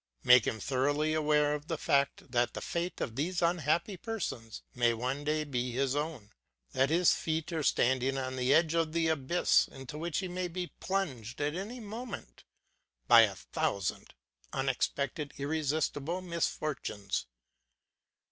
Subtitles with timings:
[0.23, 4.95] Make him thoroughly aware of the fact that the fate of these unhappy persons may
[4.95, 6.31] one day be his own,
[6.71, 10.47] that his feet are standing on the edge of the abyss, into which he may
[10.47, 12.45] be plunged at any moment
[13.07, 14.15] by a thousand
[14.51, 17.27] unexpected irresistible misfortunes.